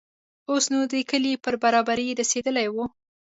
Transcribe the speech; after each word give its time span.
اوس 0.49 0.65
نو 0.73 0.79
د 0.91 0.93
کلي 1.11 1.33
پر 1.43 1.53
برابري 1.63 2.07
رسېدلي 2.19 2.67
وو. 2.69 2.85